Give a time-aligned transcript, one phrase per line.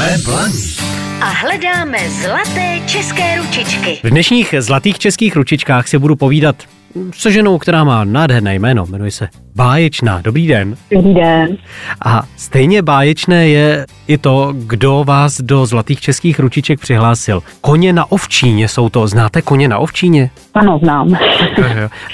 [0.00, 0.76] Jsme blaní
[1.20, 4.00] a hledáme zlaté české ručičky.
[4.04, 6.56] V dnešních zlatých českých ručičkách si budu povídat
[7.14, 10.20] se ženou, která má nádherné jméno, jmenuje se Báječná.
[10.24, 10.76] Dobrý den.
[10.90, 11.56] Dobrý den.
[12.04, 17.42] A stejně báječné je i to, kdo vás do zlatých českých ručiček přihlásil.
[17.60, 19.06] Koně na ovčíně jsou to.
[19.06, 20.30] Znáte koně na ovčíně?
[20.54, 21.18] Ano, znám.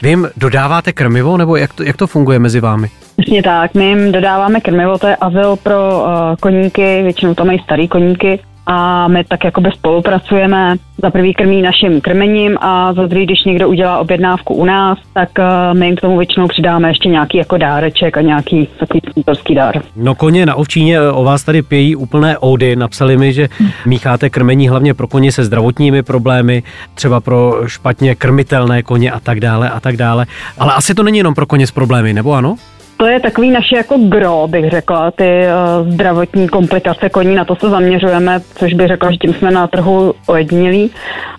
[0.03, 2.91] Vy jim dodáváte krmivo, nebo jak to, jak to funguje mezi vámi?
[3.17, 7.59] Přesně tak, my jim dodáváme krmivo, to je azyl pro uh, koníky, většinou to mají
[7.65, 10.77] starý koníky a my tak jakoby spolupracujeme.
[11.03, 15.29] Za prvý krmí naším krmením a za druhý, když někdo udělá objednávku u nás, tak
[15.39, 19.55] uh, my jim k tomu většinou přidáme ještě nějaký jako dáreček a nějaký takový sponsorský
[19.55, 19.83] dár.
[19.97, 22.77] No koně na ovčíně o vás tady pějí úplné ódy.
[22.77, 23.49] Napsali mi, že
[23.87, 26.63] mícháte krmení hlavně pro koně se zdravotními problémy,
[26.95, 30.27] třeba pro špatně krmitelné koně a tak dále a tak dále.
[30.59, 32.57] Ale asi to není jenom pro koně s problémy, nebo ano?
[32.97, 35.43] To je takový naše jako gro, bych řekla, ty
[35.83, 39.67] uh, zdravotní komplikace koní, na to se zaměřujeme, což bych řekla, že tím jsme na
[39.67, 40.91] trhu ojedinělí,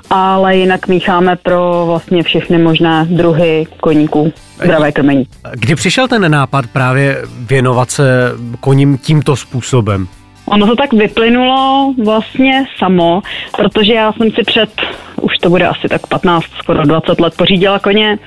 [0.09, 5.27] ale jinak mícháme pro vlastně všechny možné druhy koníků zdravé krmení.
[5.53, 10.07] Kdy přišel ten nápad právě věnovat se koním tímto způsobem?
[10.45, 13.21] Ono to tak vyplynulo vlastně samo,
[13.57, 14.69] protože já jsem si před,
[15.21, 18.17] už to bude asi tak 15, skoro 20 let pořídila koně,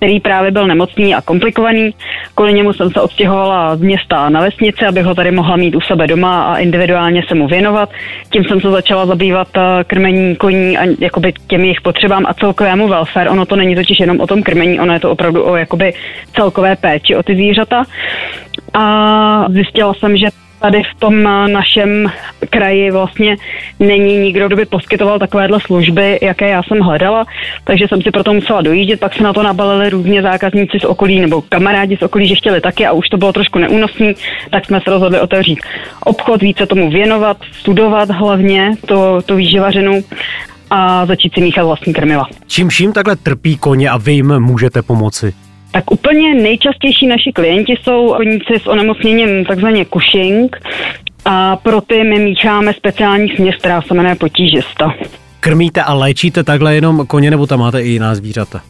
[0.00, 1.94] který právě byl nemocný a komplikovaný.
[2.34, 5.80] Kvůli němu jsem se odstěhovala z města na vesnici, abych ho tady mohla mít u
[5.80, 7.90] sebe doma a individuálně se mu věnovat.
[8.32, 12.88] Tím jsem se začala zabývat eh, krmení koní a jakoby těm jejich potřebám a celkovému
[12.88, 13.30] welfare.
[13.30, 15.92] Ono to není totiž jenom o tom krmení, ono je to opravdu o jakoby
[16.34, 17.84] celkové péči o ty zvířata.
[18.74, 20.26] A zjistila jsem, že
[20.60, 22.12] tady v tom eh, našem
[22.50, 23.36] kraji vlastně
[23.78, 27.24] není nikdo, kdo by poskytoval takovéhle služby, jaké já jsem hledala,
[27.64, 31.20] takže jsem si proto musela dojíždět, pak se na to nabalili různě zákazníci z okolí
[31.20, 34.14] nebo kamarádi z okolí, že chtěli taky a už to bylo trošku neúnosný,
[34.50, 35.58] tak jsme se rozhodli otevřít
[36.04, 40.04] obchod, více tomu věnovat, studovat hlavně to, to výživařinu
[40.70, 42.24] a začít si míchat vlastní krmiva.
[42.46, 45.34] Čím vším takhle trpí koně a vy jim můžete pomoci?
[45.72, 50.56] Tak úplně nejčastější naši klienti jsou koníci s onemocněním takzvaně Cushing
[51.24, 54.94] a pro ty my mícháme speciální směs, která se jmenuje potížista.
[55.40, 58.60] Krmíte a léčíte takhle jenom koně, nebo tam máte i jiná zvířata?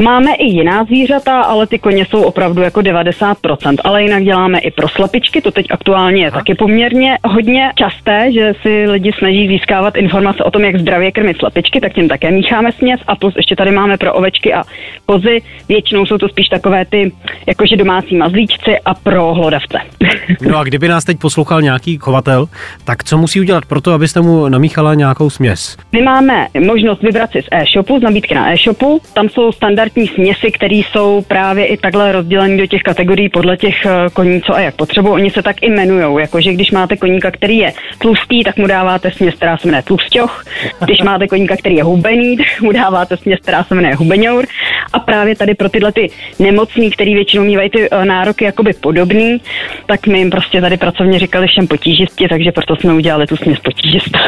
[0.00, 4.70] Máme i jiná zvířata, ale ty koně jsou opravdu jako 90%, ale jinak děláme i
[4.70, 9.96] pro slepičky, to teď aktuálně je taky poměrně hodně časté, že si lidi snaží získávat
[9.96, 13.00] informace o tom, jak zdravě krmit slepičky, tak tím také mícháme směs.
[13.06, 14.62] A plus ještě tady máme pro ovečky a
[15.06, 17.12] kozy, většinou jsou to spíš takové ty
[17.46, 19.78] jakože domácí mazlíčci a pro hlodavce.
[20.40, 22.48] No a kdyby nás teď poslouchal nějaký chovatel,
[22.84, 25.76] tak co musí udělat pro to, abyste mu namíchala nějakou směs?
[25.92, 30.14] My máme možnost vybrat si z e-shopu, z nabídky na e-shopu, tam jsou standard standardní
[30.14, 34.54] směsi, které jsou právě i takhle rozděleny do těch kategorií podle těch eh, koní, co
[34.54, 35.14] a jak potřebují.
[35.14, 39.10] Oni se tak i jmenují, jakože když máte koníka, který je tlustý, tak mu dáváte
[39.10, 40.44] směs, která se jmenuje tlusťoch.
[40.84, 44.46] Když máte koníka, který je hubený, tak mu dáváte směs, která se jmenuje hubeňour.
[44.92, 49.40] A právě tady pro tyhle ty nemocný, který většinou mývají ty eh, nároky jakoby podobný,
[49.86, 53.58] tak my jim prostě tady pracovně říkali všem potížisti, takže proto jsme udělali tu směs
[53.58, 54.18] potížista.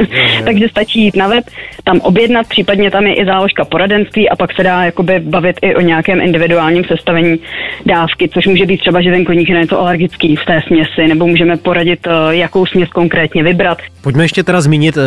[0.44, 1.44] takže stačí jít na web,
[1.84, 5.56] tam objednat, případně tam je i záložka poradenství a pak se dá jakoby jakoby bavit
[5.62, 7.38] i o nějakém individuálním sestavení
[7.86, 11.26] dávky, což může být třeba, že ten koník je něco alergický v té směsi, nebo
[11.26, 13.78] můžeme poradit, eh, jakou směs konkrétně vybrat.
[14.02, 15.00] Pojďme ještě teda zmínit eh,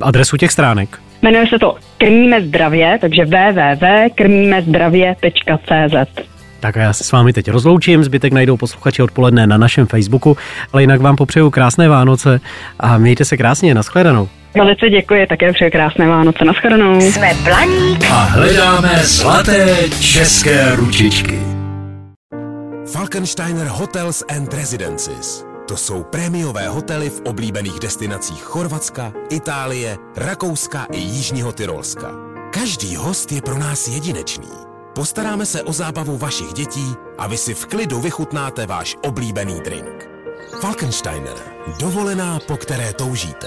[0.00, 0.98] adresu těch stránek.
[1.22, 6.24] Jmenuje se to Krmíme zdravě, takže www.krmímezdravě.cz.
[6.60, 10.36] Tak a já se s vámi teď rozloučím, zbytek najdou posluchači odpoledne na našem Facebooku,
[10.72, 12.40] ale jinak vám popřeju krásné Vánoce
[12.80, 14.28] a mějte se krásně, nashledanou.
[14.54, 17.00] Velice děkuji, také přeji krásné Vánoce, nashledanou.
[17.00, 21.38] Jsme Blaník a hledáme zlaté české ručičky.
[22.92, 25.44] Falkensteiner Hotels and Residences.
[25.68, 32.10] To jsou prémiové hotely v oblíbených destinacích Chorvatska, Itálie, Rakouska i Jižního Tyrolska.
[32.54, 34.48] Každý host je pro nás jedinečný.
[34.94, 40.08] Postaráme se o zábavu vašich dětí a vy si v klidu vychutnáte váš oblíbený drink.
[40.60, 41.34] Falkensteiner.
[41.80, 43.46] Dovolená, po které toužíte.